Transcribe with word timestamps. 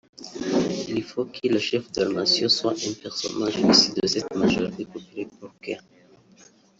Il 0.87 1.03
faut 1.03 1.25
que 1.25 1.47
le 1.47 1.59
Chef 1.59 1.91
de 1.91 2.01
la 2.01 2.09
nation 2.21 2.49
soit 2.49 2.71
un 2.73 2.93
personage 3.03 3.57
issu 3.59 3.91
de 4.01 4.07
cette 4.07 4.35
majorité 4.35 4.83
populaire 4.85 5.27
pour 5.39 5.51
que 5.61 5.73